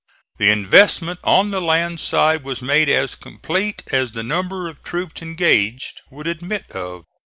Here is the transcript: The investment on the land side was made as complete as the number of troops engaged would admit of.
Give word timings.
The 0.39 0.49
investment 0.49 1.19
on 1.23 1.51
the 1.51 1.61
land 1.61 1.99
side 1.99 2.43
was 2.43 2.59
made 2.59 2.89
as 2.89 3.13
complete 3.13 3.83
as 3.91 4.13
the 4.13 4.23
number 4.23 4.67
of 4.67 4.81
troops 4.81 5.21
engaged 5.21 6.01
would 6.09 6.25
admit 6.25 6.71
of. 6.71 7.03